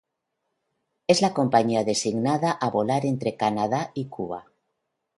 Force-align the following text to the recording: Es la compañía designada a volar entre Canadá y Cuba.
Es 1.05 1.21
la 1.21 1.31
compañía 1.31 1.83
designada 1.83 2.49
a 2.51 2.71
volar 2.71 3.05
entre 3.05 3.35
Canadá 3.37 3.91
y 3.93 4.07
Cuba. 4.07 4.45